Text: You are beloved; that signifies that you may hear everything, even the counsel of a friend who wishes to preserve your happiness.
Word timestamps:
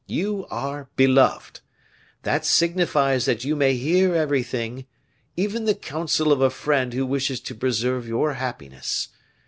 You 0.07 0.47
are 0.49 0.89
beloved; 0.95 1.59
that 2.23 2.43
signifies 2.43 3.25
that 3.25 3.45
you 3.45 3.55
may 3.55 3.75
hear 3.75 4.15
everything, 4.15 4.87
even 5.37 5.65
the 5.65 5.75
counsel 5.75 6.31
of 6.31 6.41
a 6.41 6.49
friend 6.49 6.91
who 6.91 7.05
wishes 7.05 7.39
to 7.41 7.53
preserve 7.53 8.07
your 8.07 8.33
happiness. 8.33 9.09